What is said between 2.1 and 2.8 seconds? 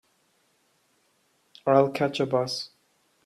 a bus.